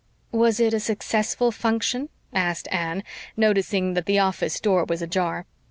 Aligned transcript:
"Was 0.31 0.59
it 0.59 0.73
a 0.73 0.79
successful 0.79 1.51
function?" 1.51 2.09
asked 2.33 2.67
Anne, 2.71 3.03
noticing 3.37 3.93
that 3.93 4.07
the 4.07 4.17
office 4.17 4.59
door 4.59 4.83
was 4.83 5.03
ajar. 5.03 5.45